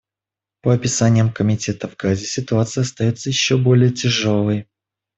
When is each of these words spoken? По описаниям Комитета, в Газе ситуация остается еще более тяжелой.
По 0.63 0.73
описаниям 0.73 1.31
Комитета, 1.31 1.87
в 1.87 1.95
Газе 1.95 2.25
ситуация 2.25 2.81
остается 2.81 3.29
еще 3.29 3.55
более 3.59 3.91
тяжелой. 3.91 4.65